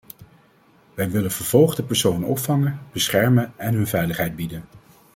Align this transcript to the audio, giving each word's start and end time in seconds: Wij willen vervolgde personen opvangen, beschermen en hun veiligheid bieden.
Wij 0.93 1.11
willen 1.11 1.31
vervolgde 1.31 1.83
personen 1.83 2.27
opvangen, 2.27 2.79
beschermen 2.91 3.53
en 3.57 3.73
hun 3.73 3.87
veiligheid 3.87 4.35
bieden. 4.35 4.63